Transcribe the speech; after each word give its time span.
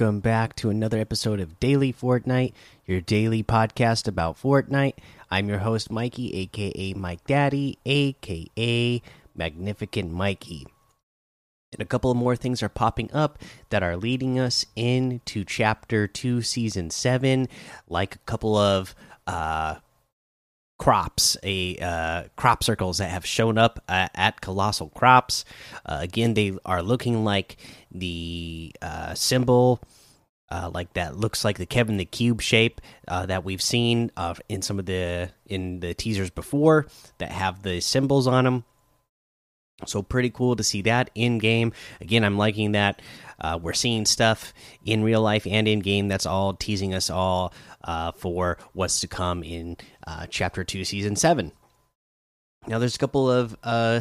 Welcome 0.00 0.20
back 0.20 0.56
to 0.56 0.70
another 0.70 0.98
episode 0.98 1.40
of 1.40 1.60
Daily 1.60 1.92
Fortnite, 1.92 2.54
your 2.86 3.02
daily 3.02 3.42
podcast 3.42 4.08
about 4.08 4.40
Fortnite. 4.40 4.94
I'm 5.30 5.46
your 5.46 5.58
host, 5.58 5.90
Mikey, 5.90 6.34
aka 6.36 6.94
Mike 6.94 7.22
Daddy, 7.26 7.76
aka 7.84 9.02
Magnificent 9.34 10.10
Mikey. 10.10 10.66
And 11.74 11.82
a 11.82 11.84
couple 11.84 12.10
of 12.10 12.16
more 12.16 12.34
things 12.34 12.62
are 12.62 12.70
popping 12.70 13.12
up 13.12 13.40
that 13.68 13.82
are 13.82 13.98
leading 13.98 14.38
us 14.38 14.64
into 14.74 15.44
Chapter 15.44 16.06
2, 16.06 16.40
Season 16.40 16.88
7, 16.88 17.46
like 17.86 18.14
a 18.14 18.20
couple 18.20 18.56
of 18.56 18.94
uh, 19.26 19.74
crops, 20.80 21.36
a 21.42 21.76
uh, 21.76 22.24
crop 22.36 22.64
circles 22.64 22.98
that 22.98 23.10
have 23.10 23.26
shown 23.26 23.58
up 23.58 23.84
uh, 23.86 24.08
at 24.14 24.40
Colossal 24.40 24.88
Crops. 24.88 25.44
Uh, 25.84 25.98
again, 26.00 26.32
they 26.32 26.56
are 26.64 26.82
looking 26.82 27.22
like 27.22 27.58
the 27.92 28.72
uh, 28.80 29.14
symbol. 29.14 29.80
Uh, 30.50 30.68
like 30.74 30.94
that 30.94 31.16
looks 31.16 31.44
like 31.44 31.58
the 31.58 31.66
Kevin 31.66 31.98
the 31.98 32.04
Cube 32.04 32.40
shape 32.40 32.80
uh, 33.06 33.24
that 33.26 33.44
we've 33.44 33.62
seen 33.62 34.10
in 34.48 34.62
some 34.62 34.80
of 34.80 34.86
the 34.86 35.30
in 35.46 35.78
the 35.78 35.94
teasers 35.94 36.30
before 36.30 36.88
that 37.18 37.30
have 37.30 37.62
the 37.62 37.80
symbols 37.80 38.26
on 38.26 38.44
them. 38.44 38.64
So 39.86 40.02
pretty 40.02 40.30
cool 40.30 40.56
to 40.56 40.64
see 40.64 40.82
that 40.82 41.10
in 41.14 41.38
game. 41.38 41.72
Again, 42.00 42.24
I'm 42.24 42.38
liking 42.38 42.72
that. 42.72 43.00
Uh, 43.40 43.58
we're 43.60 43.72
seeing 43.72 44.04
stuff 44.04 44.52
in 44.84 45.02
real 45.02 45.22
life 45.22 45.46
and 45.46 45.66
in 45.66 45.80
game 45.80 46.08
that's 46.08 46.26
all 46.26 46.54
teasing 46.54 46.94
us 46.94 47.08
all 47.08 47.54
uh, 47.84 48.12
for 48.12 48.58
what's 48.72 49.00
to 49.00 49.08
come 49.08 49.42
in 49.42 49.76
uh, 50.06 50.26
Chapter 50.28 50.64
2, 50.64 50.84
Season 50.84 51.16
7. 51.16 51.52
Now, 52.66 52.78
there's 52.78 52.96
a 52.96 52.98
couple 52.98 53.30
of 53.30 53.56
uh, 53.62 54.00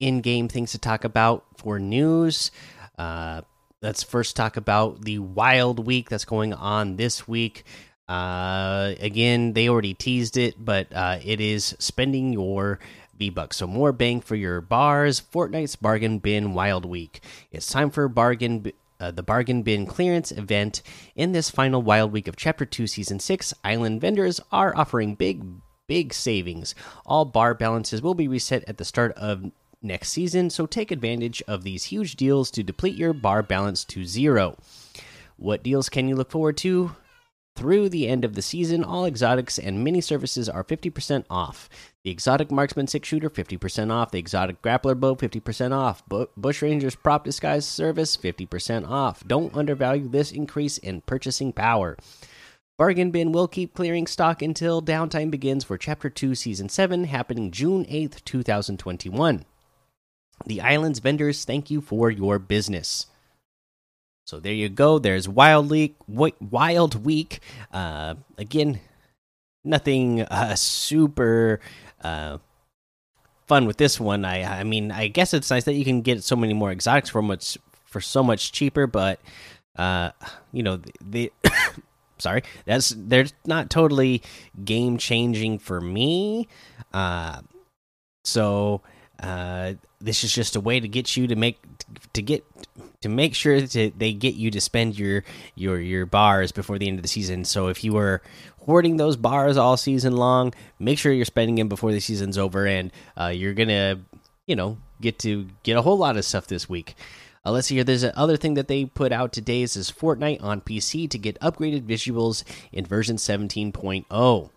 in 0.00 0.22
game 0.22 0.48
things 0.48 0.72
to 0.72 0.78
talk 0.78 1.04
about 1.04 1.44
for 1.58 1.78
news. 1.78 2.50
Uh, 2.96 3.42
let's 3.82 4.02
first 4.02 4.34
talk 4.34 4.56
about 4.56 5.02
the 5.04 5.18
Wild 5.18 5.86
Week 5.86 6.08
that's 6.08 6.24
going 6.24 6.54
on 6.54 6.96
this 6.96 7.28
week. 7.28 7.64
Uh, 8.08 8.94
again, 9.00 9.52
they 9.52 9.68
already 9.68 9.92
teased 9.92 10.38
it, 10.38 10.54
but 10.58 10.86
it 11.22 11.42
is 11.42 11.76
spending 11.78 12.32
your 12.32 12.78
V 13.18 13.30
Bucks. 13.30 13.56
So 13.56 13.66
more 13.66 13.92
bang 13.92 14.20
for 14.20 14.36
your 14.36 14.60
bars. 14.60 15.20
Fortnite's 15.20 15.76
Bargain 15.76 16.18
Bin 16.18 16.54
Wild 16.54 16.84
Week. 16.84 17.20
It's 17.50 17.66
time 17.66 17.90
for 17.90 18.08
bargain. 18.08 18.72
Uh, 19.00 19.12
the 19.12 19.22
bargain 19.22 19.62
bin 19.62 19.86
clearance 19.86 20.32
event 20.32 20.82
in 21.14 21.30
this 21.30 21.50
final 21.50 21.80
wild 21.80 22.10
week 22.10 22.26
of 22.26 22.34
chapter 22.34 22.66
2 22.66 22.88
season 22.88 23.20
6 23.20 23.54
island 23.62 24.00
vendors 24.00 24.40
are 24.50 24.76
offering 24.76 25.14
big 25.14 25.44
big 25.86 26.12
savings 26.12 26.74
all 27.06 27.24
bar 27.24 27.54
balances 27.54 28.02
will 28.02 28.14
be 28.14 28.26
reset 28.26 28.64
at 28.66 28.76
the 28.76 28.84
start 28.84 29.12
of 29.12 29.52
next 29.80 30.08
season 30.08 30.50
so 30.50 30.66
take 30.66 30.90
advantage 30.90 31.40
of 31.46 31.62
these 31.62 31.84
huge 31.84 32.16
deals 32.16 32.50
to 32.50 32.64
deplete 32.64 32.96
your 32.96 33.12
bar 33.12 33.40
balance 33.40 33.84
to 33.84 34.04
zero 34.04 34.56
what 35.36 35.62
deals 35.62 35.88
can 35.88 36.08
you 36.08 36.16
look 36.16 36.32
forward 36.32 36.56
to 36.56 36.90
through 37.58 37.88
the 37.88 38.06
end 38.06 38.24
of 38.24 38.34
the 38.34 38.42
season, 38.42 38.84
all 38.84 39.04
exotics 39.04 39.58
and 39.58 39.82
mini 39.82 40.00
services 40.00 40.48
are 40.48 40.62
50% 40.62 41.24
off. 41.28 41.68
The 42.04 42.10
exotic 42.10 42.52
marksman 42.52 42.86
six 42.86 43.08
shooter 43.08 43.28
50% 43.28 43.90
off. 43.90 44.12
The 44.12 44.20
exotic 44.20 44.62
grappler 44.62 44.98
bow 44.98 45.16
50% 45.16 45.72
off. 45.72 46.08
Bushranger's 46.08 46.94
prop 46.94 47.24
disguise 47.24 47.66
service 47.66 48.16
50% 48.16 48.88
off. 48.88 49.26
Don't 49.26 49.56
undervalue 49.56 50.08
this 50.08 50.30
increase 50.30 50.78
in 50.78 51.00
purchasing 51.00 51.52
power. 51.52 51.96
Bargain 52.76 53.10
Bin 53.10 53.32
will 53.32 53.48
keep 53.48 53.74
clearing 53.74 54.06
stock 54.06 54.40
until 54.40 54.80
downtime 54.80 55.32
begins 55.32 55.64
for 55.64 55.76
Chapter 55.76 56.08
2, 56.08 56.36
Season 56.36 56.68
7, 56.68 57.04
happening 57.04 57.50
June 57.50 57.84
8th, 57.86 58.24
2021. 58.24 59.44
The 60.46 60.60
island's 60.60 61.00
vendors 61.00 61.44
thank 61.44 61.72
you 61.72 61.80
for 61.80 62.08
your 62.08 62.38
business. 62.38 63.06
So 64.28 64.38
there 64.38 64.52
you 64.52 64.68
go. 64.68 64.98
There's 64.98 65.26
Wild 65.26 65.70
Week. 65.70 65.96
Wild 66.06 67.02
Week. 67.06 67.40
Uh, 67.72 68.16
again, 68.36 68.78
nothing 69.64 70.20
uh, 70.20 70.54
super 70.54 71.60
uh, 72.04 72.36
fun 73.46 73.64
with 73.64 73.78
this 73.78 73.98
one. 73.98 74.26
I 74.26 74.60
I 74.60 74.64
mean, 74.64 74.92
I 74.92 75.08
guess 75.08 75.32
it's 75.32 75.48
nice 75.48 75.64
that 75.64 75.76
you 75.76 75.84
can 75.86 76.02
get 76.02 76.22
so 76.22 76.36
many 76.36 76.52
more 76.52 76.70
exotics 76.70 77.08
for 77.08 77.22
much 77.22 77.56
for 77.86 78.02
so 78.02 78.22
much 78.22 78.52
cheaper, 78.52 78.86
but 78.86 79.18
uh, 79.76 80.10
you 80.52 80.62
know 80.62 80.78
the. 81.00 81.32
sorry, 82.18 82.42
that's 82.66 82.90
they're 82.98 83.28
not 83.46 83.70
totally 83.70 84.20
game 84.62 84.98
changing 84.98 85.58
for 85.58 85.80
me. 85.80 86.48
Uh, 86.92 87.40
so 88.24 88.82
uh, 89.22 89.74
this 90.00 90.22
is 90.22 90.32
just 90.32 90.56
a 90.56 90.60
way 90.60 90.78
to 90.80 90.88
get 90.88 91.16
you 91.16 91.26
to 91.26 91.36
make 91.36 91.60
to 92.12 92.22
get 92.22 92.44
to 93.00 93.08
make 93.08 93.34
sure 93.34 93.60
that 93.60 93.98
they 93.98 94.12
get 94.12 94.34
you 94.34 94.50
to 94.50 94.60
spend 94.60 94.98
your 94.98 95.24
your 95.54 95.80
your 95.80 96.06
bars 96.06 96.52
before 96.52 96.78
the 96.78 96.88
end 96.88 96.98
of 96.98 97.02
the 97.02 97.08
season. 97.08 97.44
So 97.44 97.68
if 97.68 97.82
you 97.82 97.92
were 97.92 98.22
hoarding 98.60 98.96
those 98.96 99.16
bars 99.16 99.56
all 99.56 99.76
season 99.76 100.16
long, 100.16 100.54
make 100.78 100.98
sure 100.98 101.12
you're 101.12 101.24
spending 101.24 101.56
them 101.56 101.68
before 101.68 101.92
the 101.92 102.00
season's 102.00 102.38
over, 102.38 102.66
and 102.66 102.92
uh, 103.16 103.32
you're 103.34 103.54
gonna 103.54 104.00
you 104.46 104.56
know 104.56 104.78
get 105.00 105.18
to 105.20 105.48
get 105.62 105.76
a 105.76 105.82
whole 105.82 105.98
lot 105.98 106.16
of 106.16 106.24
stuff 106.24 106.46
this 106.46 106.68
week. 106.68 106.94
Uh, 107.44 107.52
let's 107.52 107.68
see 107.68 107.76
here. 107.76 107.84
There's 107.84 108.02
another 108.02 108.36
thing 108.36 108.54
that 108.54 108.68
they 108.68 108.84
put 108.84 109.12
out 109.12 109.32
today 109.32 109.62
is 109.62 109.74
this 109.74 109.90
Fortnite 109.90 110.42
on 110.42 110.60
PC 110.60 111.08
to 111.10 111.18
get 111.18 111.40
upgraded 111.40 111.82
visuals 111.82 112.44
in 112.72 112.84
version 112.84 113.16
17.0. 113.16 114.50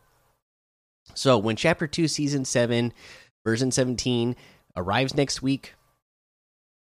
So 1.14 1.38
when 1.38 1.56
Chapter 1.56 1.88
Two, 1.88 2.08
Season 2.08 2.46
Seven, 2.46 2.94
version 3.44 3.72
17 3.72 4.36
arrives 4.76 5.16
next 5.16 5.42
week, 5.42 5.74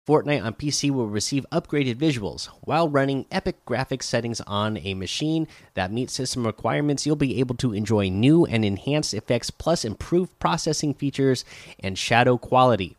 Fortnite 0.06 0.42
on 0.44 0.54
PC 0.54 0.90
will 0.90 1.06
receive 1.06 1.46
upgraded 1.52 1.94
visuals. 1.94 2.46
While 2.62 2.88
running 2.88 3.24
epic 3.30 3.64
graphics 3.64 4.02
settings 4.02 4.40
on 4.40 4.76
a 4.78 4.94
machine 4.94 5.46
that 5.74 5.92
meets 5.92 6.12
system 6.12 6.44
requirements, 6.44 7.06
you'll 7.06 7.14
be 7.14 7.38
able 7.38 7.54
to 7.56 7.72
enjoy 7.72 8.08
new 8.08 8.44
and 8.44 8.64
enhanced 8.64 9.14
effects 9.14 9.50
plus 9.50 9.84
improved 9.84 10.36
processing 10.40 10.92
features 10.92 11.44
and 11.78 11.96
shadow 11.96 12.36
quality. 12.36 12.96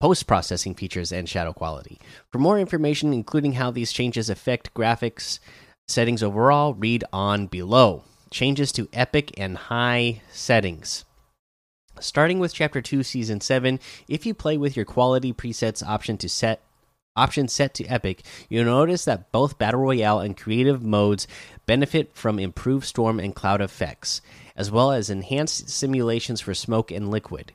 Post 0.00 0.26
processing 0.26 0.74
features 0.74 1.12
and 1.12 1.28
shadow 1.28 1.52
quality. 1.52 1.98
For 2.32 2.38
more 2.38 2.58
information, 2.58 3.12
including 3.12 3.52
how 3.52 3.70
these 3.70 3.92
changes 3.92 4.30
affect 4.30 4.72
graphics 4.72 5.38
settings 5.86 6.22
overall, 6.22 6.72
read 6.72 7.04
on 7.12 7.46
below. 7.46 8.04
Changes 8.30 8.72
to 8.72 8.88
epic 8.94 9.38
and 9.38 9.56
high 9.56 10.22
settings. 10.32 11.04
Starting 12.00 12.38
with 12.38 12.52
chapter 12.52 12.82
2 12.82 13.02
season 13.02 13.40
7, 13.40 13.80
if 14.06 14.26
you 14.26 14.34
play 14.34 14.58
with 14.58 14.76
your 14.76 14.84
quality 14.84 15.32
presets 15.32 15.86
option 15.86 16.18
to 16.18 16.28
set 16.28 16.60
option 17.16 17.48
set 17.48 17.72
to 17.72 17.86
epic, 17.86 18.22
you'll 18.50 18.66
notice 18.66 19.06
that 19.06 19.32
both 19.32 19.56
battle 19.56 19.80
royale 19.80 20.20
and 20.20 20.36
creative 20.36 20.82
modes 20.82 21.26
benefit 21.64 22.10
from 22.14 22.38
improved 22.38 22.84
storm 22.84 23.18
and 23.18 23.34
cloud 23.34 23.62
effects, 23.62 24.20
as 24.54 24.70
well 24.70 24.92
as 24.92 25.08
enhanced 25.08 25.70
simulations 25.70 26.42
for 26.42 26.52
smoke 26.52 26.90
and 26.90 27.10
liquid. 27.10 27.52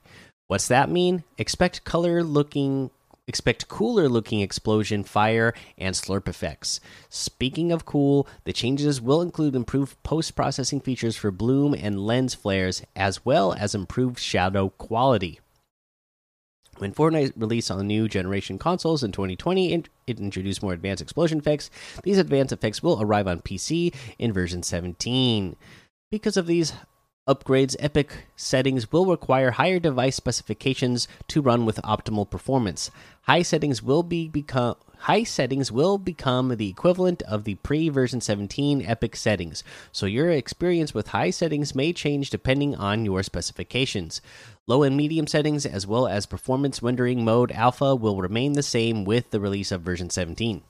What's 0.47 0.67
that 0.67 0.89
mean? 0.89 1.23
Expect 1.37 1.83
color 1.83 2.23
looking 2.23 2.89
Expect 3.27 3.67
cooler 3.67 4.09
looking 4.09 4.41
explosion, 4.41 5.03
fire, 5.03 5.53
and 5.77 5.95
slurp 5.95 6.27
effects. 6.27 6.81
Speaking 7.09 7.71
of 7.71 7.85
cool, 7.85 8.27
the 8.43 8.51
changes 8.51 8.99
will 8.99 9.21
include 9.21 9.55
improved 9.55 10.01
post 10.03 10.35
processing 10.35 10.81
features 10.81 11.15
for 11.15 11.31
bloom 11.31 11.73
and 11.73 12.05
lens 12.05 12.33
flares, 12.33 12.83
as 12.95 13.23
well 13.23 13.53
as 13.53 13.75
improved 13.75 14.19
shadow 14.19 14.69
quality. 14.69 15.39
When 16.79 16.93
Fortnite 16.93 17.33
released 17.35 17.69
on 17.69 17.85
new 17.85 18.07
generation 18.07 18.57
consoles 18.57 19.03
in 19.03 19.11
2020, 19.11 19.71
it 19.71 20.19
introduced 20.19 20.63
more 20.63 20.73
advanced 20.73 21.03
explosion 21.03 21.37
effects. 21.37 21.69
These 22.03 22.17
advanced 22.17 22.53
effects 22.53 22.81
will 22.81 23.01
arrive 23.01 23.27
on 23.27 23.41
PC 23.41 23.93
in 24.17 24.33
version 24.33 24.63
17. 24.63 25.55
Because 26.09 26.37
of 26.37 26.47
these 26.47 26.73
upgrades, 27.27 27.75
Epic 27.79 28.27
settings 28.35 28.91
will 28.91 29.05
require 29.05 29.51
higher 29.51 29.79
device 29.79 30.15
specifications 30.15 31.07
to 31.27 31.41
run 31.41 31.65
with 31.65 31.77
optimal 31.83 32.29
performance. 32.29 32.91
High 33.23 33.41
settings 33.43 33.83
will 33.83 34.03
be 34.03 34.27
become 34.27 34.75
high 35.01 35.23
settings 35.23 35.71
will 35.71 35.97
become 35.97 36.55
the 36.57 36.69
equivalent 36.69 37.23
of 37.23 37.43
the 37.43 37.55
pre-version 37.55 38.21
17 38.21 38.83
Epic 38.85 39.15
settings. 39.15 39.63
So 39.91 40.05
your 40.05 40.29
experience 40.29 40.93
with 40.93 41.07
high 41.07 41.31
settings 41.31 41.73
may 41.73 41.91
change 41.91 42.29
depending 42.29 42.75
on 42.75 43.05
your 43.05 43.23
specifications. 43.23 44.21
Low 44.67 44.83
and 44.83 44.95
medium 44.95 45.25
settings 45.25 45.65
as 45.65 45.87
well 45.87 46.07
as 46.07 46.27
performance 46.27 46.83
rendering 46.83 47.25
mode 47.25 47.51
alpha 47.51 47.95
will 47.95 48.21
remain 48.21 48.53
the 48.53 48.63
same 48.63 49.03
with 49.03 49.31
the 49.31 49.39
release 49.39 49.71
of 49.71 49.81
version 49.81 50.09
17. 50.09 50.61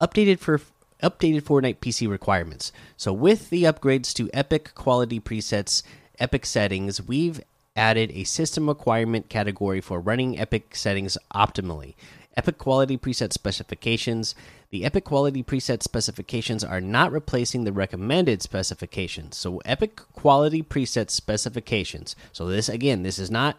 Updated 0.00 0.38
for 0.38 0.60
updated 1.02 1.42
Fortnite 1.42 1.78
PC 1.78 2.08
requirements. 2.08 2.72
So 2.96 3.12
with 3.12 3.50
the 3.50 3.64
upgrades 3.64 4.12
to 4.14 4.30
Epic 4.32 4.74
quality 4.74 5.20
presets, 5.20 5.82
Epic 6.18 6.46
settings, 6.46 7.00
we've 7.02 7.40
added 7.76 8.10
a 8.12 8.24
system 8.24 8.68
requirement 8.68 9.28
category 9.28 9.80
for 9.80 10.00
running 10.00 10.38
Epic 10.38 10.74
settings 10.74 11.16
optimally. 11.34 11.94
Epic 12.36 12.58
quality 12.58 12.96
preset 12.96 13.32
specifications. 13.32 14.34
The 14.70 14.84
Epic 14.84 15.04
quality 15.04 15.42
preset 15.42 15.82
specifications 15.82 16.62
are 16.62 16.80
not 16.80 17.10
replacing 17.10 17.64
the 17.64 17.72
recommended 17.72 18.40
specifications. 18.40 19.36
So, 19.36 19.58
Epic 19.64 19.96
quality 20.12 20.62
preset 20.62 21.10
specifications. 21.10 22.14
So, 22.32 22.46
this 22.46 22.68
again, 22.68 23.02
this 23.02 23.18
is 23.18 23.30
not 23.30 23.56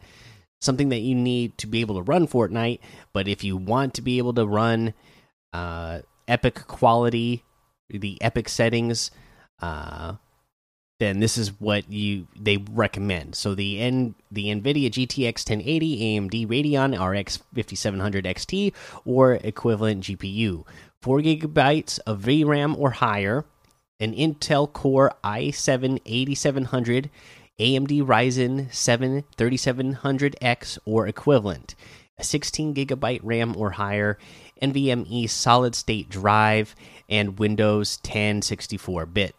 something 0.62 0.90
that 0.90 1.00
you 1.00 1.16
need 1.16 1.58
to 1.58 1.68
be 1.68 1.82
able 1.82 1.96
to 1.96 2.02
run 2.02 2.28
Fortnite, 2.28 2.80
but 3.12 3.28
if 3.28 3.44
you 3.44 3.58
want 3.58 3.94
to 3.96 4.02
be 4.02 4.20
able 4.20 4.34
to 4.34 4.46
run 4.46 4.94
uh, 5.54 6.00
epic 6.32 6.68
quality, 6.68 7.44
the 7.90 8.22
epic 8.22 8.50
settings, 8.50 9.12
uh, 9.62 10.16
then 11.00 11.20
this 11.20 11.36
is 11.36 11.60
what 11.60 11.92
you 11.92 12.28
they 12.40 12.58
recommend. 12.58 13.36
So 13.36 13.56
the 13.56 13.80
N 13.80 14.14
the 14.32 14.46
NVIDIA 14.46 14.90
GTX 14.90 15.50
1080, 15.50 16.20
AMD 16.20 16.48
Radeon 16.48 16.94
RX 16.94 17.38
5700 17.56 18.26
XT, 18.26 18.74
or 19.04 19.34
equivalent 19.34 20.04
GPU, 20.04 20.64
four 21.02 21.20
gigabytes 21.20 22.00
of 22.06 22.22
VRAM 22.22 22.78
or 22.78 22.92
higher, 22.92 23.46
an 24.00 24.14
Intel 24.14 24.72
Core 24.72 25.12
i7 25.24 26.00
8700, 26.06 27.10
AMD 27.60 28.04
Ryzen 28.04 28.74
7 28.74 29.24
3700X 29.38 30.78
or 30.86 31.08
equivalent, 31.08 31.74
16 32.22 32.74
gigabyte 32.74 33.22
RAM 33.24 33.56
or 33.58 33.72
higher, 33.72 34.18
NVMe 34.62 35.30
solid 35.30 35.76
state 35.76 36.10
drive, 36.10 36.76
and 37.10 37.40
Windows 37.40 37.98
10 37.98 38.42
64 38.42 39.06
bit. 39.08 39.36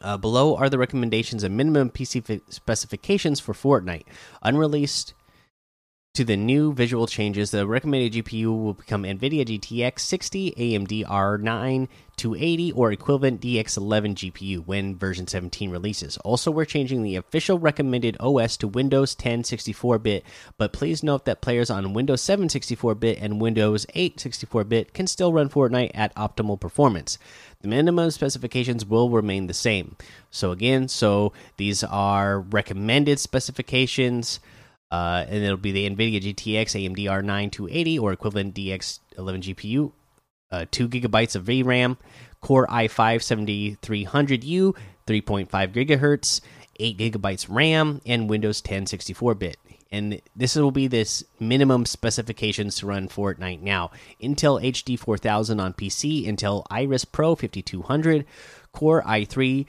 Uh, 0.00 0.16
below 0.16 0.56
are 0.56 0.68
the 0.68 0.78
recommendations 0.78 1.44
and 1.44 1.56
minimum 1.56 1.88
PC 1.88 2.40
specifications 2.48 3.38
for 3.38 3.52
Fortnite. 3.52 4.04
Unreleased 4.42 5.14
to 6.14 6.24
the 6.24 6.36
new 6.36 6.74
visual 6.74 7.06
changes, 7.06 7.52
the 7.52 7.66
recommended 7.66 8.12
GPU 8.12 8.48
will 8.48 8.74
become 8.74 9.04
NVIDIA 9.04 9.46
GTX 9.46 10.00
60, 10.00 10.52
AMD 10.58 11.06
R9 11.06 11.88
280, 12.18 12.72
or 12.72 12.92
equivalent 12.92 13.40
DX11 13.40 14.14
GPU 14.14 14.66
when 14.66 14.94
version 14.94 15.26
17 15.26 15.70
releases. 15.70 16.18
Also, 16.18 16.50
we're 16.50 16.66
changing 16.66 17.02
the 17.02 17.16
official 17.16 17.58
recommended 17.58 18.18
OS 18.20 18.58
to 18.58 18.68
Windows 18.68 19.14
10 19.14 19.44
64 19.44 19.98
bit, 20.00 20.22
but 20.58 20.74
please 20.74 21.02
note 21.02 21.24
that 21.24 21.40
players 21.40 21.70
on 21.70 21.94
Windows 21.94 22.20
7 22.20 22.50
64 22.50 22.94
bit 22.94 23.18
and 23.18 23.40
Windows 23.40 23.86
8 23.94 24.20
64 24.20 24.64
bit 24.64 24.92
can 24.92 25.06
still 25.06 25.32
run 25.32 25.48
Fortnite 25.48 25.92
at 25.94 26.14
optimal 26.14 26.60
performance. 26.60 27.18
The 27.62 27.68
minimum 27.68 28.10
specifications 28.10 28.84
will 28.84 29.08
remain 29.08 29.46
the 29.46 29.54
same. 29.54 29.96
So, 30.30 30.50
again, 30.50 30.88
so 30.88 31.32
these 31.56 31.82
are 31.82 32.38
recommended 32.38 33.18
specifications. 33.18 34.40
Uh, 34.92 35.24
and 35.26 35.42
it'll 35.42 35.56
be 35.56 35.72
the 35.72 35.88
NVIDIA 35.88 36.34
GTX 36.34 36.76
AMD 36.76 36.98
R9 36.98 37.50
280 37.50 37.98
or 37.98 38.12
equivalent 38.12 38.54
DX11 38.54 39.00
GPU, 39.16 39.90
uh, 40.50 40.66
2 40.70 40.86
gigabytes 40.86 41.34
of 41.34 41.44
VRAM, 41.44 41.96
Core 42.42 42.66
i5 42.66 43.78
7300U, 43.80 44.76
3.5 45.06 45.48
gigahertz, 45.48 46.42
8 46.78 46.98
gigabytes 46.98 47.46
RAM, 47.48 48.02
and 48.04 48.28
Windows 48.28 48.60
10 48.60 48.86
64 48.86 49.34
bit. 49.34 49.56
And 49.90 50.20
this 50.36 50.56
will 50.56 50.70
be 50.70 50.88
this 50.88 51.24
minimum 51.40 51.86
specifications 51.86 52.76
to 52.76 52.86
run 52.86 53.08
Fortnite 53.08 53.62
now. 53.62 53.90
Intel 54.22 54.62
HD 54.62 54.98
4000 54.98 55.58
on 55.58 55.72
PC, 55.72 56.26
Intel 56.26 56.66
Iris 56.70 57.06
Pro 57.06 57.34
5200, 57.34 58.26
Core 58.72 59.02
i3 59.02 59.66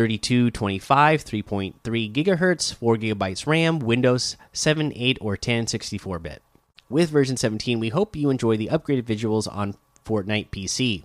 3225, 0.00 1.24
3.3 1.24 2.12
gigahertz, 2.12 2.72
4 2.72 2.96
gigabytes 2.96 3.46
RAM, 3.46 3.80
Windows 3.80 4.38
7, 4.54 4.94
8, 4.96 5.18
or 5.20 5.36
10 5.36 5.66
64 5.66 6.18
bit. 6.18 6.42
With 6.88 7.10
version 7.10 7.36
17, 7.36 7.78
we 7.78 7.90
hope 7.90 8.16
you 8.16 8.30
enjoy 8.30 8.56
the 8.56 8.68
upgraded 8.68 9.02
visuals 9.02 9.46
on 9.52 9.74
Fortnite 10.06 10.48
PC. 10.48 11.04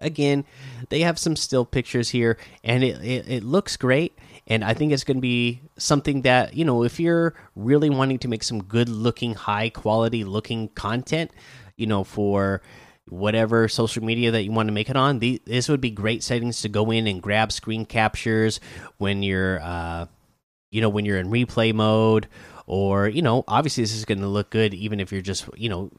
Again, 0.00 0.44
they 0.88 1.00
have 1.02 1.20
some 1.20 1.36
still 1.36 1.64
pictures 1.64 2.10
here, 2.10 2.36
and 2.64 2.82
it, 2.82 3.00
it, 3.00 3.28
it 3.28 3.44
looks 3.44 3.76
great. 3.76 4.18
And 4.48 4.64
I 4.64 4.74
think 4.74 4.92
it's 4.92 5.04
going 5.04 5.18
to 5.18 5.20
be 5.20 5.62
something 5.76 6.22
that, 6.22 6.54
you 6.54 6.64
know, 6.64 6.82
if 6.82 6.98
you're 6.98 7.34
really 7.54 7.90
wanting 7.90 8.18
to 8.20 8.28
make 8.28 8.42
some 8.42 8.64
good 8.64 8.88
looking, 8.88 9.34
high 9.34 9.68
quality 9.68 10.24
looking 10.24 10.68
content, 10.70 11.30
you 11.76 11.86
know, 11.86 12.02
for 12.02 12.60
whatever 13.10 13.68
social 13.68 14.04
media 14.04 14.30
that 14.30 14.42
you 14.42 14.52
want 14.52 14.68
to 14.68 14.72
make 14.72 14.90
it 14.90 14.96
on. 14.96 15.18
This 15.18 15.68
would 15.68 15.80
be 15.80 15.90
great 15.90 16.22
settings 16.22 16.62
to 16.62 16.68
go 16.68 16.90
in 16.90 17.06
and 17.06 17.22
grab 17.22 17.52
screen 17.52 17.86
captures 17.86 18.60
when 18.98 19.22
you're, 19.22 19.60
uh, 19.60 20.06
you 20.70 20.80
know, 20.80 20.88
when 20.88 21.04
you're 21.04 21.18
in 21.18 21.30
replay 21.30 21.74
mode, 21.74 22.28
or 22.66 23.08
you 23.08 23.22
know, 23.22 23.44
obviously 23.48 23.82
this 23.82 23.94
is 23.94 24.04
going 24.04 24.20
to 24.20 24.28
look 24.28 24.50
good 24.50 24.74
even 24.74 25.00
if 25.00 25.12
you're 25.12 25.22
just, 25.22 25.48
you 25.56 25.68
know, 25.68 25.90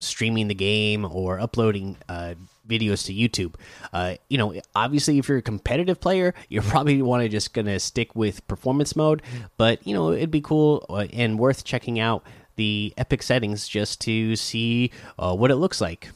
streaming 0.00 0.48
the 0.48 0.54
game 0.54 1.04
or 1.04 1.40
uploading 1.40 1.96
uh, 2.08 2.34
videos 2.68 3.06
to 3.06 3.14
YouTube. 3.14 3.54
Uh, 3.92 4.16
you 4.28 4.38
know, 4.38 4.54
obviously, 4.74 5.18
if 5.18 5.28
you're 5.28 5.38
a 5.38 5.42
competitive 5.42 6.00
player, 6.00 6.34
you're 6.48 6.62
probably 6.62 7.00
want 7.02 7.22
to 7.22 7.28
just 7.28 7.52
gonna 7.52 7.80
stick 7.80 8.14
with 8.14 8.46
performance 8.46 8.94
mode. 8.94 9.22
But 9.56 9.84
you 9.86 9.94
know, 9.94 10.12
it'd 10.12 10.30
be 10.30 10.40
cool 10.40 10.84
uh, 10.88 11.06
and 11.12 11.38
worth 11.38 11.64
checking 11.64 11.98
out 11.98 12.24
the 12.56 12.94
Epic 12.96 13.22
settings 13.22 13.66
just 13.66 14.00
to 14.02 14.36
see 14.36 14.90
uh, 15.18 15.34
what 15.34 15.50
it 15.50 15.56
looks 15.56 15.80
like. 15.80 16.10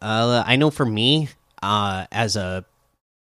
Uh, 0.00 0.42
I 0.46 0.56
know 0.56 0.70
for 0.70 0.84
me, 0.84 1.28
uh, 1.62 2.06
as 2.12 2.36
a 2.36 2.64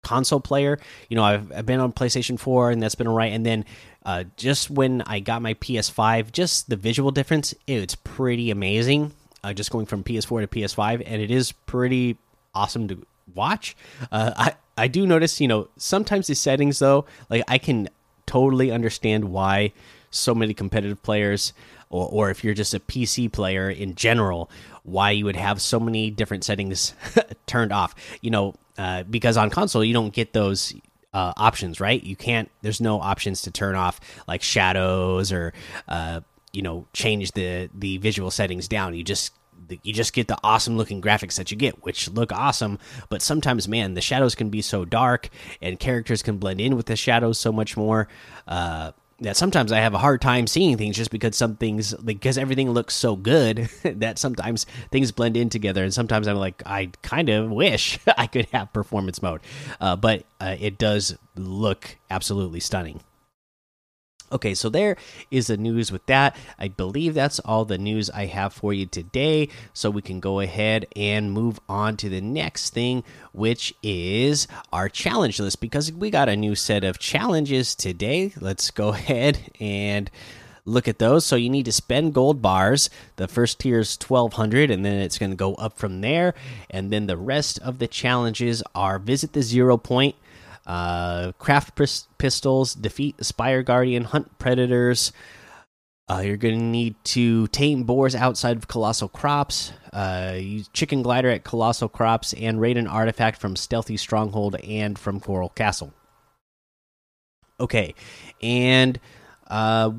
console 0.04 0.40
player, 0.40 0.80
you 1.10 1.16
know, 1.16 1.24
I've, 1.24 1.52
I've 1.52 1.66
been 1.66 1.80
on 1.80 1.94
PlayStation 1.94 2.40
4 2.40 2.72
and 2.72 2.82
that's 2.82 2.96
been 2.96 3.08
alright. 3.08 3.32
And 3.32 3.46
then 3.46 3.66
uh, 4.06 4.26
just 4.38 4.70
when 4.70 5.02
I 5.04 5.20
got 5.20 5.42
my 5.42 5.54
PS5, 5.56 6.32
just 6.32 6.70
the 6.70 6.76
visual 6.76 7.12
difference, 7.12 7.54
it's 7.68 7.96
pretty 7.96 8.52
amazing. 8.52 9.14
Uh, 9.44 9.54
just 9.54 9.72
going 9.72 9.86
from 9.86 10.04
PS4 10.04 10.42
to 10.42 10.48
PS5, 10.48 11.04
and 11.06 11.22
it 11.22 11.30
is 11.30 11.52
pretty 11.52 12.16
awesome 12.56 12.88
to 12.88 13.06
watch. 13.36 13.76
Uh, 14.10 14.32
I 14.38 14.54
I 14.78 14.88
do 14.88 15.06
notice, 15.06 15.40
you 15.40 15.48
know, 15.48 15.68
sometimes 15.78 16.28
the 16.28 16.36
settings 16.36 16.80
though, 16.80 17.06
like 17.30 17.44
I 17.48 17.58
can 17.58 17.90
totally 18.26 18.72
understand 18.72 19.26
why 19.26 19.74
so 20.12 20.34
many 20.34 20.54
competitive 20.54 21.04
players 21.04 21.54
or, 21.90 22.08
or 22.10 22.30
if 22.30 22.44
you're 22.44 22.54
just 22.54 22.74
a 22.74 22.80
PC 22.80 23.32
player 23.32 23.70
in 23.70 23.96
general, 23.96 24.50
why 24.84 25.12
you 25.12 25.26
would 25.26 25.36
have 25.36 25.62
so 25.62 25.80
many 25.80 26.12
different 26.12 26.44
settings 26.44 26.94
turned 27.46 27.72
off. 27.72 27.96
You 28.22 28.32
know, 28.32 28.56
uh, 28.78 29.04
because 29.04 29.38
on 29.38 29.50
console 29.50 29.84
you 29.84 29.94
don't 29.94 30.14
get 30.14 30.34
those 30.34 30.74
uh, 31.14 31.34
options, 31.38 31.80
right? 31.80 32.02
You 32.04 32.16
can't. 32.16 32.50
There's 32.62 32.82
no 32.82 33.00
options 33.00 33.44
to 33.44 33.52
turn 33.52 33.76
off 33.76 34.00
like 34.28 34.42
shadows 34.42 35.32
or 35.32 35.54
uh, 35.88 36.22
you 36.52 36.62
know 36.62 36.88
change 36.94 37.32
the 37.34 37.70
the 37.74 37.98
visual 37.98 38.32
settings 38.32 38.68
down. 38.68 38.94
You 38.96 39.04
just 39.04 39.34
you 39.82 39.94
just 39.94 40.14
get 40.14 40.28
the 40.28 40.38
awesome 40.44 40.78
looking 40.78 41.02
graphics 41.02 41.36
that 41.36 41.52
you 41.52 41.58
get, 41.58 41.84
which 41.84 42.10
look 42.10 42.32
awesome. 42.32 42.80
But 43.10 43.22
sometimes, 43.22 43.68
man, 43.68 43.94
the 43.94 44.02
shadows 44.02 44.36
can 44.36 44.50
be 44.50 44.62
so 44.62 44.86
dark, 44.86 45.30
and 45.62 45.80
characters 45.80 46.22
can 46.22 46.38
blend 46.38 46.60
in 46.60 46.76
with 46.76 46.88
the 46.88 46.96
shadows 46.96 47.38
so 47.38 47.52
much 47.52 47.78
more. 47.78 48.08
Uh, 48.48 48.92
that 49.20 49.38
sometimes 49.38 49.72
I 49.72 49.80
have 49.80 49.94
a 49.94 49.98
hard 49.98 50.22
time 50.22 50.48
seeing 50.48 50.78
things 50.78 50.96
just 50.96 51.12
because 51.12 51.36
some 51.36 51.56
things 51.56 51.94
because 51.94 52.38
everything 52.38 52.72
looks 52.72 52.94
so 52.96 53.16
good 53.16 53.70
that 53.84 54.20
sometimes 54.20 54.66
things 54.92 55.12
blend 55.12 55.38
in 55.38 55.50
together 55.50 55.84
and 55.84 55.94
sometimes 55.94 56.28
I'm 56.28 56.38
like 56.38 56.62
I 56.66 56.92
kind 57.02 57.30
of 57.30 57.50
wish 57.50 58.00
I 58.18 58.28
could 58.28 58.48
have 58.48 58.74
performance 58.74 59.22
mode, 59.22 59.42
uh, 59.80 59.96
but 59.96 60.24
uh, 60.40 60.56
it 60.60 60.78
does 60.78 61.18
look 61.36 61.98
absolutely 62.10 62.60
stunning. 62.60 63.00
Okay, 64.32 64.56
so 64.56 64.70
there 64.70 64.96
is 65.30 65.48
the 65.48 65.58
news 65.58 65.92
with 65.92 66.06
that. 66.08 66.36
I 66.58 66.68
believe 66.68 67.14
that's 67.14 67.40
all 67.40 67.66
the 67.66 67.78
news 67.78 68.10
I 68.10 68.26
have 68.26 68.54
for 68.54 68.74
you 68.74 68.88
today. 68.88 69.50
So 69.74 69.92
we 69.92 70.02
can 70.02 70.20
go 70.20 70.40
ahead 70.40 70.88
and 70.96 71.32
move 71.32 71.60
on 71.70 71.98
to 71.98 72.10
the 72.10 72.22
next 72.22 72.74
thing, 72.74 73.04
which 73.32 73.76
is 73.84 74.48
our 74.72 74.90
challenge 74.90 75.40
list 75.40 75.62
because 75.62 75.92
we 75.92 76.10
got 76.10 76.30
a 76.30 76.36
new 76.36 76.56
set 76.56 76.84
of 76.84 76.98
challenges 76.98 77.76
today. 77.76 78.34
Let's 78.40 78.72
go 78.72 78.90
ahead 78.94 79.52
and 79.60 80.10
look 80.66 80.88
at 80.88 81.00
those. 81.00 81.26
So 81.26 81.36
you 81.36 81.50
need 81.50 81.66
to 81.66 81.72
spend 81.72 82.14
gold 82.14 82.42
bars. 82.42 82.90
The 83.18 83.28
first 83.28 83.60
tier 83.60 83.80
is 83.80 83.98
1200 84.02 84.72
and 84.72 84.86
then 84.86 85.00
it's 85.00 85.18
going 85.18 85.32
to 85.32 85.38
go 85.38 85.56
up 85.56 85.78
from 85.78 86.02
there. 86.02 86.34
And 86.70 86.92
then 86.92 87.08
the 87.08 87.18
rest 87.18 87.60
of 87.60 87.80
the 87.80 87.88
challenges 87.88 88.64
are 88.74 89.00
visit 89.00 89.34
the 89.34 89.42
zero 89.42 89.78
point 89.78 90.16
uh, 90.66 91.32
craft 91.34 91.80
pistols, 92.18 92.76
defeat 92.76 93.24
Spire 93.24 93.64
Guardian, 93.64 94.06
hunt 94.06 94.38
predators. 94.40 95.12
Uh, 96.10 96.22
you're 96.26 96.38
going 96.38 96.60
to 96.60 96.66
need 96.66 96.96
to 97.06 97.48
tame 97.48 97.84
boars 97.84 98.14
outside 98.14 98.58
of 98.58 98.68
Colossal 98.68 99.08
Crops, 99.08 99.72
uh, 99.94 100.36
use 100.38 100.68
Chicken 100.70 101.02
Glider 101.02 101.30
at 101.30 101.46
Colossal 101.46 101.88
Crops, 101.88 102.34
and 102.34 102.60
raid 102.60 102.78
an 102.78 102.88
artifact 102.88 103.40
from 103.40 103.56
Stealthy 103.56 103.96
Stronghold 103.96 104.56
and 104.56 105.00
from 105.00 105.20
Coral 105.22 105.50
Castle. 105.50 105.94
Okay, 107.60 107.96
and 108.42 109.00
uh, 109.48 109.92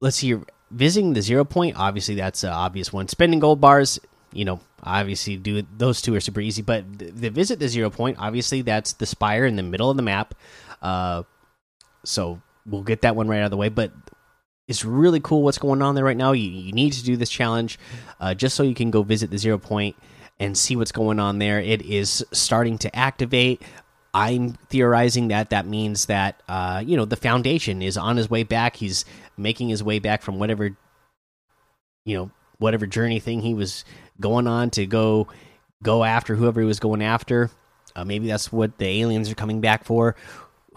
let's 0.00 0.16
see. 0.16 0.34
Visiting 0.72 1.12
the 1.12 1.22
zero 1.22 1.44
point, 1.44 1.76
obviously 1.78 2.16
that's 2.16 2.42
an 2.42 2.50
obvious 2.50 2.92
one. 2.92 3.06
Spending 3.06 3.38
gold 3.38 3.60
bars, 3.60 4.00
you 4.32 4.44
know, 4.44 4.58
obviously 4.82 5.36
do 5.36 5.62
those 5.76 6.02
two 6.02 6.14
are 6.14 6.20
super 6.20 6.40
easy. 6.40 6.62
But 6.62 6.84
the, 6.98 7.30
visit 7.30 7.58
the 7.58 7.68
zero 7.68 7.90
point, 7.90 8.18
obviously 8.18 8.62
that's 8.62 8.94
the 8.94 9.06
spire 9.06 9.46
in 9.46 9.56
the 9.56 9.62
middle 9.62 9.90
of 9.90 9.96
the 9.96 10.02
map. 10.02 10.34
Uh, 10.82 11.22
so 12.04 12.40
we'll 12.64 12.82
get 12.82 13.02
that 13.02 13.16
one 13.16 13.28
right 13.28 13.40
out 13.40 13.46
of 13.46 13.50
the 13.50 13.56
way. 13.56 13.68
But 13.68 13.92
it's 14.68 14.84
really 14.84 15.20
cool 15.20 15.42
what's 15.42 15.58
going 15.58 15.82
on 15.82 15.94
there 15.94 16.04
right 16.04 16.16
now. 16.16 16.32
You, 16.32 16.48
you 16.48 16.72
need 16.72 16.92
to 16.94 17.04
do 17.04 17.16
this 17.16 17.30
challenge 17.30 17.78
uh, 18.20 18.34
just 18.34 18.56
so 18.56 18.62
you 18.62 18.74
can 18.74 18.90
go 18.90 19.02
visit 19.02 19.30
the 19.30 19.38
zero 19.38 19.58
point 19.58 19.96
and 20.38 20.56
see 20.56 20.76
what's 20.76 20.92
going 20.92 21.18
on 21.18 21.38
there. 21.38 21.60
It 21.60 21.82
is 21.82 22.24
starting 22.32 22.78
to 22.78 22.94
activate. 22.94 23.62
I'm 24.12 24.54
theorizing 24.70 25.28
that 25.28 25.50
that 25.50 25.66
means 25.66 26.06
that 26.06 26.42
uh, 26.48 26.82
you 26.84 26.96
know 26.96 27.04
the 27.04 27.16
foundation 27.16 27.82
is 27.82 27.96
on 27.96 28.16
his 28.16 28.30
way 28.30 28.42
back. 28.42 28.76
He's 28.76 29.04
making 29.36 29.68
his 29.68 29.82
way 29.82 29.98
back 29.98 30.22
from 30.22 30.38
whatever 30.38 30.76
you 32.04 32.16
know 32.16 32.30
whatever 32.58 32.86
journey 32.86 33.20
thing 33.20 33.40
he 33.40 33.52
was 33.52 33.84
going 34.20 34.46
on 34.46 34.70
to 34.70 34.86
go 34.86 35.28
go 35.82 36.04
after 36.04 36.34
whoever 36.34 36.60
he 36.60 36.66
was 36.66 36.80
going 36.80 37.02
after. 37.02 37.50
Uh, 37.94 38.04
maybe 38.04 38.26
that's 38.26 38.52
what 38.52 38.78
the 38.78 38.86
aliens 38.86 39.30
are 39.30 39.34
coming 39.34 39.60
back 39.60 39.84
for. 39.84 40.16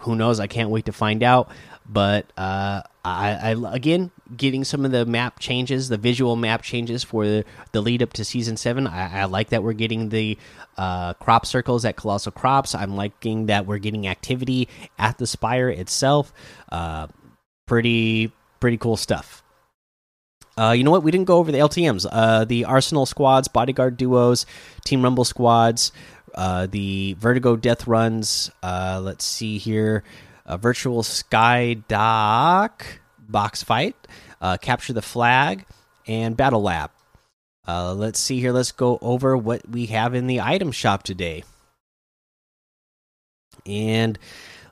Who 0.00 0.16
knows? 0.16 0.40
I 0.40 0.46
can't 0.46 0.70
wait 0.70 0.86
to 0.86 0.92
find 0.92 1.22
out. 1.22 1.50
But 1.86 2.32
uh, 2.36 2.82
I, 3.04 3.52
I, 3.52 3.74
again 3.74 4.12
getting 4.36 4.62
some 4.62 4.84
of 4.84 4.92
the 4.92 5.04
map 5.04 5.40
changes, 5.40 5.88
the 5.88 5.96
visual 5.96 6.36
map 6.36 6.62
changes 6.62 7.02
for 7.02 7.26
the, 7.26 7.44
the 7.72 7.80
lead 7.80 8.02
up 8.02 8.12
to 8.14 8.24
season 8.24 8.56
seven. 8.56 8.86
I, 8.86 9.22
I 9.22 9.24
like 9.24 9.48
that 9.48 9.64
we're 9.64 9.72
getting 9.72 10.08
the 10.08 10.38
uh, 10.78 11.14
crop 11.14 11.46
circles 11.46 11.84
at 11.84 11.96
Colossal 11.96 12.30
Crops. 12.30 12.76
I'm 12.76 12.94
liking 12.94 13.46
that 13.46 13.66
we're 13.66 13.78
getting 13.78 14.06
activity 14.06 14.68
at 14.98 15.18
the 15.18 15.26
Spire 15.26 15.68
itself. 15.68 16.32
Uh, 16.70 17.08
pretty 17.66 18.32
pretty 18.60 18.76
cool 18.76 18.96
stuff. 18.96 19.39
Uh, 20.60 20.72
you 20.72 20.84
know 20.84 20.90
what? 20.90 21.02
We 21.02 21.10
didn't 21.10 21.24
go 21.24 21.38
over 21.38 21.50
the 21.50 21.58
LTMs. 21.58 22.06
Uh, 22.10 22.44
the 22.44 22.66
Arsenal 22.66 23.06
squads, 23.06 23.48
bodyguard 23.48 23.96
duos, 23.96 24.44
Team 24.84 25.02
Rumble 25.02 25.24
squads, 25.24 25.90
uh, 26.34 26.66
the 26.66 27.14
Vertigo 27.14 27.56
death 27.56 27.86
runs. 27.86 28.50
Uh, 28.62 29.00
let's 29.02 29.24
see 29.24 29.56
here. 29.56 30.04
A 30.44 30.58
virtual 30.58 31.02
sky 31.02 31.74
dock 31.88 32.84
box 33.18 33.62
fight, 33.62 33.96
uh, 34.42 34.58
capture 34.58 34.92
the 34.92 35.00
flag, 35.00 35.64
and 36.06 36.36
battle 36.36 36.62
lab. 36.62 36.90
Uh, 37.66 37.94
let's 37.94 38.18
see 38.18 38.40
here. 38.40 38.52
Let's 38.52 38.72
go 38.72 38.98
over 39.00 39.36
what 39.38 39.66
we 39.66 39.86
have 39.86 40.14
in 40.14 40.26
the 40.26 40.42
item 40.42 40.72
shop 40.72 41.04
today. 41.04 41.42
And 43.64 44.18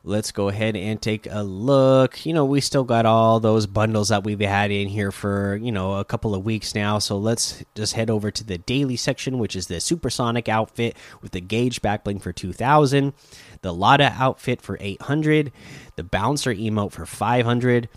let's 0.09 0.33
go 0.33 0.49
ahead 0.49 0.75
and 0.75 1.01
take 1.01 1.27
a 1.31 1.43
look. 1.43 2.25
You 2.25 2.33
know, 2.33 2.47
we 2.47 2.63
still 2.63 2.83
got 2.83 3.05
all 3.05 3.41
those 3.41 3.67
bundles 3.67 4.09
that 4.09 4.25
we've 4.25 4.41
had 4.41 4.71
in 4.71 4.89
here 4.89 5.13
for, 5.13 5.57
you 5.57 5.71
know, 5.71 5.95
a 5.95 6.05
couple 6.05 6.35
of 6.35 6.45
weeks 6.45 6.75
now. 6.75 6.99
So 6.99 7.19
let's 7.19 7.63
just 7.75 7.93
head 7.93 8.09
over 8.09 8.31
to 8.31 8.43
the 8.43 8.57
daily 8.57 8.97
section, 8.97 9.39
which 9.39 9.55
is 9.55 9.67
the 9.67 9.81
supersonic 9.81 10.49
outfit 10.49 10.97
with 11.21 11.33
the 11.33 11.43
gauge 11.43 11.83
backbling 11.83 12.23
for 12.23 12.33
2000, 12.33 13.13
the 13.61 13.75
Lada 13.75 14.15
outfit 14.19 14.63
for 14.63 14.79
800, 14.81 15.53
the 15.97 16.05
bouncer 16.05 16.55
emote 16.55 16.93
for 16.93 17.05
500, 17.05 17.89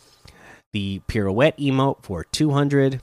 the 0.73 1.01
pirouette 1.07 1.57
emote 1.57 2.03
for 2.03 2.25
200, 2.25 3.01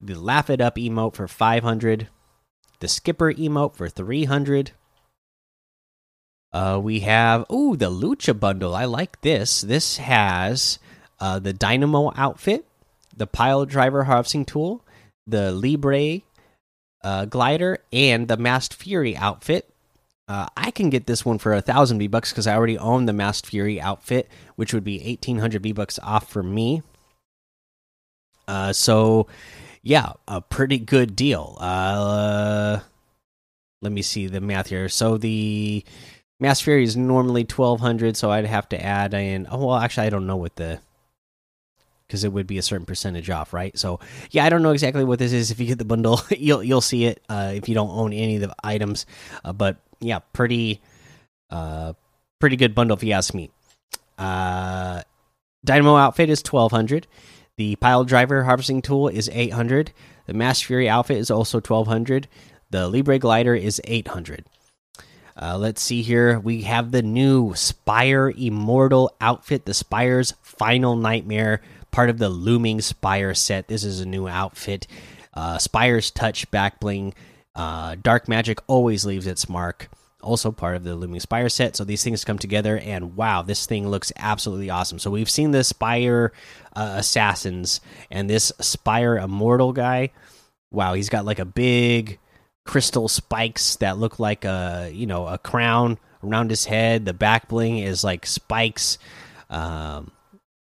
the 0.00 0.14
laugh 0.14 0.48
it 0.48 0.60
up 0.60 0.76
emote 0.76 1.16
for 1.16 1.26
500, 1.26 2.08
the 2.78 2.88
skipper 2.88 3.32
emote 3.32 3.74
for 3.74 3.88
300 3.88 4.70
uh, 6.52 6.80
we 6.82 7.00
have 7.00 7.44
oh 7.48 7.76
the 7.76 7.90
Lucha 7.90 8.38
bundle. 8.38 8.74
I 8.74 8.84
like 8.84 9.20
this. 9.20 9.60
This 9.60 9.98
has 9.98 10.78
uh, 11.18 11.38
the 11.38 11.52
Dynamo 11.52 12.12
outfit, 12.16 12.66
the 13.16 13.26
Pile 13.26 13.66
Driver 13.66 14.04
harvesting 14.04 14.44
tool, 14.44 14.84
the 15.26 15.52
Libre 15.52 16.22
uh, 17.02 17.24
glider, 17.26 17.78
and 17.92 18.28
the 18.28 18.36
Masked 18.36 18.74
Fury 18.74 19.16
outfit. 19.16 19.66
Uh, 20.28 20.46
I 20.56 20.70
can 20.70 20.90
get 20.90 21.06
this 21.06 21.24
one 21.24 21.38
for 21.38 21.52
a 21.54 21.60
thousand 21.60 21.98
V 21.98 22.06
bucks 22.06 22.30
because 22.30 22.46
I 22.46 22.54
already 22.54 22.78
own 22.78 23.06
the 23.06 23.12
Masked 23.12 23.46
Fury 23.46 23.80
outfit, 23.80 24.28
which 24.54 24.72
would 24.72 24.84
be 24.84 25.02
eighteen 25.04 25.38
hundred 25.38 25.62
V 25.62 25.72
bucks 25.72 25.98
off 26.02 26.28
for 26.28 26.42
me. 26.42 26.82
Uh, 28.46 28.72
so 28.72 29.26
yeah, 29.82 30.12
a 30.28 30.40
pretty 30.40 30.78
good 30.78 31.16
deal. 31.16 31.56
Uh, 31.58 32.80
let 33.82 33.92
me 33.92 34.02
see 34.02 34.26
the 34.26 34.40
math 34.40 34.68
here. 34.68 34.88
So 34.88 35.16
the 35.16 35.84
Masked 36.40 36.64
Fury 36.64 36.84
is 36.84 36.96
normally 36.96 37.44
twelve 37.44 37.80
hundred, 37.80 38.16
so 38.16 38.30
I'd 38.30 38.46
have 38.46 38.68
to 38.70 38.82
add 38.82 39.14
in. 39.14 39.46
Oh 39.50 39.66
well, 39.66 39.76
actually, 39.76 40.06
I 40.06 40.10
don't 40.10 40.26
know 40.26 40.36
what 40.36 40.56
the 40.56 40.80
because 42.10 42.24
it 42.24 42.32
would 42.32 42.48
be 42.48 42.58
a 42.58 42.62
certain 42.62 42.86
percentage 42.86 43.30
off, 43.30 43.52
right? 43.52 43.78
So 43.78 44.00
yeah, 44.32 44.44
I 44.44 44.48
don't 44.48 44.62
know 44.64 44.72
exactly 44.72 45.04
what 45.04 45.20
this 45.20 45.32
is. 45.32 45.52
If 45.52 45.60
you 45.60 45.66
get 45.66 45.78
the 45.78 45.84
bundle, 45.84 46.20
you'll 46.30 46.64
you'll 46.64 46.80
see 46.80 47.04
it. 47.04 47.22
Uh, 47.28 47.52
if 47.54 47.68
you 47.68 47.74
don't 47.74 47.90
own 47.90 48.12
any 48.12 48.34
of 48.36 48.40
the 48.40 48.54
items, 48.64 49.06
uh, 49.44 49.52
but 49.52 49.76
yeah, 50.00 50.18
pretty 50.32 50.80
uh, 51.50 51.92
pretty 52.40 52.56
good 52.56 52.74
bundle 52.74 52.96
if 52.96 53.04
you 53.04 53.12
ask 53.12 53.32
me. 53.32 53.50
Uh, 54.18 55.02
Dynamo 55.64 55.96
outfit 55.96 56.30
is 56.30 56.42
twelve 56.42 56.72
hundred. 56.72 57.06
The 57.56 57.76
pile 57.76 58.04
driver 58.04 58.44
harvesting 58.44 58.82
tool 58.82 59.08
is 59.08 59.30
eight 59.32 59.52
hundred. 59.52 59.92
The 60.26 60.34
Masked 60.34 60.64
Fury 60.64 60.88
outfit 60.88 61.18
is 61.18 61.30
also 61.30 61.60
twelve 61.60 61.86
hundred. 61.86 62.28
The 62.70 62.88
Libre 62.88 63.18
glider 63.18 63.54
is 63.54 63.80
eight 63.84 64.08
hundred. 64.08 64.46
Uh, 65.40 65.56
let's 65.56 65.80
see 65.80 66.02
here. 66.02 66.38
We 66.38 66.62
have 66.62 66.90
the 66.90 67.02
new 67.02 67.54
Spire 67.54 68.30
Immortal 68.36 69.16
outfit, 69.22 69.64
the 69.64 69.72
Spire's 69.72 70.34
Final 70.42 70.96
Nightmare, 70.96 71.62
part 71.90 72.10
of 72.10 72.18
the 72.18 72.28
Looming 72.28 72.82
Spire 72.82 73.34
set. 73.34 73.66
This 73.66 73.82
is 73.82 74.00
a 74.00 74.06
new 74.06 74.28
outfit. 74.28 74.86
Uh, 75.32 75.56
Spire's 75.56 76.10
Touch 76.10 76.50
back 76.50 76.78
bling. 76.78 77.14
Uh, 77.54 77.96
Dark 78.02 78.28
Magic 78.28 78.60
always 78.66 79.06
leaves 79.06 79.26
its 79.26 79.48
mark. 79.48 79.88
Also 80.20 80.52
part 80.52 80.76
of 80.76 80.84
the 80.84 80.94
Looming 80.94 81.20
Spire 81.20 81.48
set. 81.48 81.74
So 81.74 81.84
these 81.84 82.04
things 82.04 82.22
come 82.22 82.38
together, 82.38 82.76
and 82.78 83.16
wow, 83.16 83.40
this 83.40 83.64
thing 83.64 83.88
looks 83.88 84.12
absolutely 84.16 84.68
awesome. 84.68 84.98
So 84.98 85.10
we've 85.10 85.30
seen 85.30 85.52
the 85.52 85.64
Spire 85.64 86.32
uh, 86.76 86.96
Assassins 86.98 87.80
and 88.10 88.28
this 88.28 88.52
Spire 88.60 89.16
Immortal 89.16 89.72
guy. 89.72 90.10
Wow, 90.70 90.92
he's 90.92 91.08
got 91.08 91.24
like 91.24 91.38
a 91.38 91.46
big 91.46 92.18
crystal 92.70 93.08
spikes 93.08 93.74
that 93.76 93.98
look 93.98 94.20
like 94.20 94.44
a 94.44 94.88
you 94.94 95.04
know 95.04 95.26
a 95.26 95.36
crown 95.38 95.98
around 96.22 96.50
his 96.50 96.66
head. 96.66 97.04
The 97.04 97.12
back 97.12 97.48
bling 97.48 97.78
is 97.78 98.04
like 98.04 98.24
spikes 98.24 98.96
um, 99.50 100.12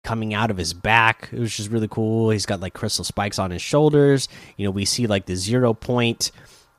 coming 0.02 0.34
out 0.34 0.52
of 0.52 0.56
his 0.56 0.74
back, 0.74 1.28
which 1.34 1.60
is 1.60 1.68
really 1.68 1.90
cool. 1.90 2.30
He's 2.30 2.46
got 2.46 2.62
like 2.62 2.74
crystal 2.74 3.04
spikes 3.04 3.38
on 3.38 3.52
his 3.52 3.62
shoulders. 3.62 4.30
You 4.56 4.64
know, 4.64 4.72
we 4.72 4.86
see 4.86 5.06
like 5.06 5.26
the 5.26 5.36
zero 5.36 5.74
point. 5.74 6.32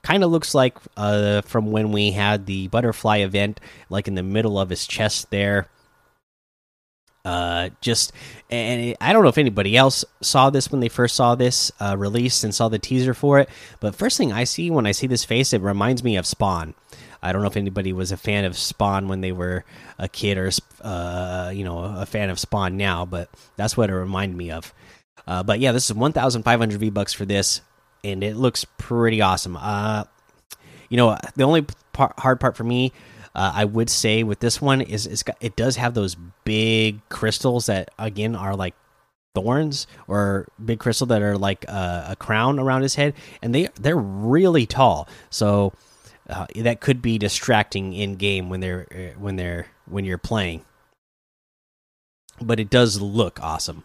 Kind 0.03 0.25
of 0.25 0.31
looks 0.31 0.55
like 0.55 0.79
uh, 0.97 1.43
from 1.43 1.71
when 1.71 1.93
we 1.93 2.13
had 2.13 2.47
the 2.47 2.69
butterfly 2.69 3.19
event, 3.19 3.61
like 3.91 4.09
in 4.09 4.15
the 4.15 4.23
middle 4.23 4.59
of 4.59 4.71
his 4.71 4.87
chest 4.87 5.31
there 5.31 5.69
uh 7.25 7.69
just 7.81 8.13
and 8.51 8.97
i 9.01 9.13
don't 9.13 9.23
know 9.23 9.29
if 9.29 9.39
anybody 9.39 9.77
else 9.77 10.05
saw 10.21 10.51
this 10.51 10.73
when 10.73 10.81
they 10.81 10.89
first 10.89 11.15
saw 11.15 11.37
this 11.37 11.71
uh 11.79 11.95
released 11.97 12.43
and 12.43 12.53
saw 12.53 12.69
the 12.69 12.81
teaser 12.81 13.15
for 13.15 13.39
it 13.39 13.49
but 13.79 13.95
first 13.95 14.19
thing 14.19 14.33
i 14.33 14.43
see 14.43 14.71
when 14.71 14.87
i 14.87 14.93
see 14.93 15.07
this 15.07 15.25
face 15.25 15.53
it 15.53 15.61
reminds 15.61 16.03
me 16.03 16.17
of 16.17 16.27
spawn. 16.27 16.75
I 17.25 17.31
don't 17.31 17.43
know 17.43 17.49
if 17.49 17.57
anybody 17.57 17.93
was 17.93 18.11
a 18.11 18.17
fan 18.17 18.45
of 18.45 18.59
spawn 18.59 19.07
when 19.07 19.21
they 19.21 19.31
were 19.31 19.65
a 19.99 20.09
kid 20.09 20.39
or 20.39 20.51
uh 20.81 21.53
you 21.55 21.63
know 21.63 21.79
a 21.79 22.05
fan 22.07 22.31
of 22.31 22.41
spawn 22.41 22.77
now 22.77 23.05
but 23.07 23.29
that's 23.57 23.77
what 23.77 23.91
it 23.91 23.95
reminded 23.95 24.37
me 24.37 24.51
of. 24.51 24.75
Uh 25.25 25.45
but 25.45 25.61
yeah 25.61 25.71
this 25.71 25.85
is 25.89 25.95
1500 25.95 26.81
v 26.81 26.91
bucks 26.91 27.13
for 27.13 27.25
this 27.25 27.61
and 28.03 28.25
it 28.25 28.35
looks 28.37 28.65
pretty 28.79 29.21
awesome. 29.21 29.57
Uh 29.57 30.05
you 30.89 30.97
know 30.97 31.17
the 31.37 31.45
only 31.45 31.65
part, 31.93 32.19
hard 32.19 32.41
part 32.41 32.57
for 32.57 32.65
me 32.65 32.93
uh, 33.35 33.53
I 33.55 33.65
would 33.65 33.91
say 33.91 34.23
with 34.23 34.41
this 34.41 34.61
one 34.61 34.81
is 34.81 35.07
it's 35.07 35.23
got, 35.23 35.37
it 35.41 35.57
does 35.57 35.77
have 35.77 35.95
those 35.95 36.17
big 36.45 37.07
crystals 37.09 37.67
that 37.67 37.91
again 37.99 38.37
are 38.37 38.55
like 38.55 38.75
thorns 39.35 39.87
or 40.07 40.47
big 40.63 40.79
crystal 40.79 41.07
that 41.07 41.23
are 41.23 41.39
like 41.39 41.65
a, 41.65 42.09
a 42.11 42.17
crown 42.17 42.59
around 42.59 42.83
his 42.83 42.95
head, 42.95 43.15
and 43.43 43.55
they 43.55 43.69
they're 43.81 43.97
really 43.97 44.67
tall. 44.67 45.09
So 45.31 45.73
uh, 46.29 46.47
that 46.57 46.81
could 46.81 47.03
be 47.03 47.19
distracting 47.19 47.93
in 47.95 48.17
game 48.17 48.49
when 48.49 48.61
they're 48.61 48.87
uh, 48.91 49.19
when 49.19 49.37
they're 49.37 49.69
when 49.87 50.05
you're 50.05 50.19
playing. 50.19 50.65
But 52.41 52.61
it 52.61 52.71
does 52.71 53.01
look 53.01 53.41
awesome. 53.41 53.85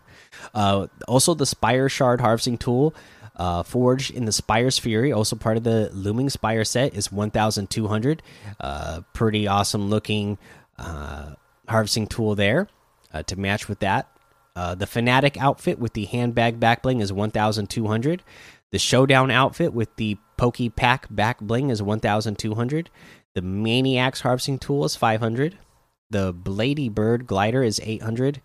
Uh, 0.54 0.88
also, 1.08 1.34
the 1.34 1.46
Spire 1.46 1.90
Shard 1.90 2.22
harvesting 2.22 2.58
tool 2.58 2.94
uh, 3.38 3.64
forged 3.64 4.12
in 4.12 4.26
the 4.26 4.32
Spire's 4.32 4.80
Fury, 4.80 5.14
also 5.14 5.36
part 5.36 5.58
of 5.58 5.64
the 5.64 5.90
Looming 5.94 6.30
Spire 6.30 6.66
set, 6.66 6.96
is 6.96 7.12
1,200. 7.12 8.24
Uh, 8.60 9.02
pretty 9.14 9.48
awesome 9.48 9.90
looking 9.90 10.38
uh, 10.78 11.34
harvesting 11.70 12.08
tool 12.08 12.36
there 12.36 12.68
uh, 13.14 13.24
to 13.24 13.36
match 13.36 13.70
with 13.70 13.80
that. 13.80 14.10
Uh, 14.56 14.74
the 14.74 14.88
Fanatic 14.88 15.38
outfit 15.38 15.78
with 15.78 15.94
the 15.94 16.06
handbag 16.06 16.60
back 16.60 16.82
bling 16.82 17.00
is 17.00 17.14
1,200. 17.14 18.24
The 18.72 18.80
Showdown 18.80 19.30
outfit 19.30 19.72
with 19.72 19.96
the 19.98 20.18
Pokey 20.36 20.70
Pack 20.70 21.08
back 21.10 21.40
bling 21.40 21.70
is 21.70 21.82
1,200. 21.82 22.90
The 23.36 23.42
Maniacs 23.44 24.22
harvesting 24.22 24.58
tool 24.58 24.84
is 24.84 24.96
500. 24.96 25.60
The 26.10 26.34
Blady 26.34 26.92
Bird 26.92 27.28
glider 27.28 27.62
is 27.62 27.80
800. 27.84 28.42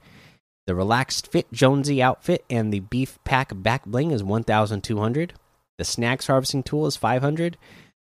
The 0.67 0.75
relaxed 0.75 1.27
fit 1.27 1.51
Jonesy 1.53 2.03
outfit 2.03 2.45
and 2.49 2.73
the 2.73 2.81
beef 2.81 3.19
pack 3.25 3.53
back 3.55 3.85
bling 3.85 4.13
is 4.13 4.23
1200. 4.23 5.33
The 5.79 5.85
snacks 5.85 6.29
harvesting 6.29 6.63
tool 6.63 6.87
is 6.87 6.97
500. 6.97 7.57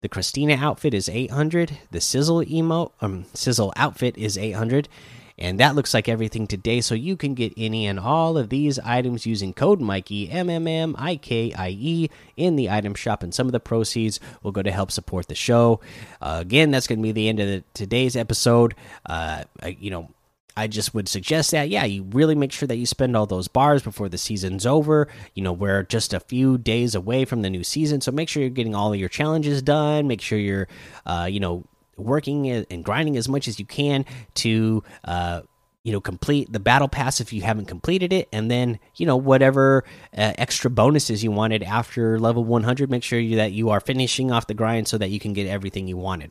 The 0.03 0.09
Christina 0.09 0.57
outfit 0.57 0.93
is 0.93 1.09
800. 1.09 1.79
The 1.91 2.01
sizzle 2.01 2.43
emo 2.43 2.93
um 3.01 3.25
sizzle 3.33 3.73
outfit 3.77 4.19
is 4.19 4.37
800. 4.37 4.89
And 5.39 5.59
that 5.61 5.75
looks 5.75 5.95
like 5.95 6.09
everything 6.09 6.47
today. 6.47 6.81
So 6.83 6.95
you 6.95 7.17
can 7.17 7.35
get 7.35 7.55
any 7.57 7.87
and 7.87 7.99
all 7.99 8.37
of 8.37 8.51
these 8.51 8.79
items 8.81 9.25
using 9.25 9.55
code 9.55 9.81
Mikey 9.81 10.31
M 10.31 10.51
M 10.51 10.67
M 10.69 10.95
I 10.99 11.17
K 11.17 11.53
I 11.55 11.71
E 11.71 12.11
in 12.37 12.57
the 12.57 12.69
item 12.69 12.95
shop, 12.95 13.23
and 13.23 13.35
some 13.35 13.47
of 13.47 13.53
the 13.53 13.59
proceeds 13.59 14.21
will 14.43 14.53
go 14.53 14.63
to 14.63 14.71
help 14.71 14.93
support 14.93 15.29
the 15.29 15.35
show. 15.35 15.81
Uh, 16.21 16.39
again, 16.41 16.71
that's 16.71 16.87
going 16.87 16.99
to 16.99 17.03
be 17.03 17.13
the 17.13 17.29
end 17.29 17.41
of 17.41 17.47
the, 17.49 17.65
today's 17.73 18.15
episode. 18.15 18.75
Uh, 19.07 19.45
you 19.79 19.91
know, 19.91 20.11
I 20.57 20.67
just 20.67 20.95
would 20.95 21.09
suggest 21.09 21.51
that, 21.53 21.69
yeah, 21.69 21.85
you 21.85 22.05
really 22.05 22.35
make 22.35 22.53
sure 22.53 22.67
that 22.67 22.77
you 22.77 22.87
spend 22.87 23.17
all 23.17 23.27
those 23.27 23.49
bars 23.49 23.83
before 23.83 24.09
the 24.09 24.19
season's 24.19 24.67
over. 24.67 25.09
You 25.35 25.43
know, 25.43 25.53
we're 25.53 25.83
just 25.85 26.13
a 26.13 26.21
few 26.21 26.59
days 26.59 26.95
away 26.95 27.25
from 27.25 27.43
the 27.43 27.51
new 27.51 27.65
season, 27.65 28.01
so 28.01 28.13
make 28.13 28.29
sure 28.29 28.43
you're 28.43 28.51
getting 28.51 28.75
all 28.75 28.93
of 28.93 28.99
your 28.99 29.09
challenges 29.09 29.63
done. 29.63 30.09
Make 30.09 30.21
sure 30.21 30.39
you're, 30.39 30.69
uh, 31.07 31.27
you 31.31 31.41
know, 31.41 31.65
working 31.97 32.49
and 32.51 32.85
grinding 32.85 33.17
as 33.17 33.29
much 33.29 33.49
as 33.49 33.59
you 33.59 33.65
can 33.65 34.05
to, 34.35 34.83
uh, 35.05 35.43
you 35.85 35.93
know, 35.93 36.01
complete 36.01 36.53
the 36.53 36.61
battle 36.61 36.89
pass 36.89 37.21
if 37.21 37.33
you 37.33 37.43
haven't 37.43 37.67
completed 37.67 38.13
it, 38.13 38.29
and 38.33 38.51
then 38.51 38.79
you 38.97 39.05
know 39.05 39.17
whatever 39.17 39.85
uh, 40.17 40.33
extra 40.39 40.71
bonuses 40.71 41.25
you 41.25 41.33
wanted 41.33 41.63
after 41.63 42.19
level 42.19 42.45
100. 42.45 42.91
Make 42.91 43.03
sure 43.03 43.19
you, 43.19 43.37
that 43.37 43.53
you 43.53 43.71
are 43.71 43.81
finishing 43.81 44.31
off 44.31 44.47
the 44.47 44.55
grind 44.55 44.87
so 44.87 44.99
that 44.99 45.11
you 45.11 45.19
can 45.19 45.33
get 45.33 45.47
everything 45.49 45.89
you 45.89 45.97
wanted. 45.97 46.31